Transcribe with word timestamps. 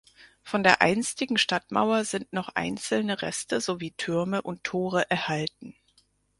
Von 0.41 0.63
der 0.63 0.81
einstigen 0.81 1.37
Stadtmauer 1.37 2.05
sind 2.05 2.33
noch 2.33 2.49
einzelne 2.49 3.21
Reste 3.21 3.61
sowie 3.61 3.91
Türme 3.91 4.41
und 4.41 4.63
Tore 4.63 5.07
erhalten. 5.11 5.75